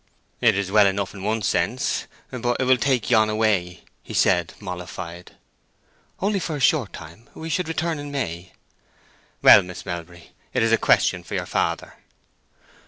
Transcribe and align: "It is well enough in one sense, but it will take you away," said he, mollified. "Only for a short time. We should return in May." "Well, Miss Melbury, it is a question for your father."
"It 0.39 0.57
is 0.57 0.71
well 0.71 0.87
enough 0.87 1.13
in 1.13 1.21
one 1.23 1.43
sense, 1.43 2.07
but 2.31 2.57
it 2.59 2.63
will 2.63 2.77
take 2.79 3.11
you 3.11 3.17
away," 3.17 3.83
said 4.11 4.55
he, 4.57 4.65
mollified. 4.65 5.33
"Only 6.19 6.39
for 6.39 6.55
a 6.55 6.59
short 6.59 6.91
time. 6.91 7.29
We 7.35 7.49
should 7.51 7.67
return 7.67 7.99
in 7.99 8.11
May." 8.11 8.53
"Well, 9.43 9.61
Miss 9.61 9.85
Melbury, 9.85 10.31
it 10.55 10.63
is 10.63 10.71
a 10.71 10.79
question 10.79 11.21
for 11.23 11.35
your 11.35 11.45
father." 11.45 11.97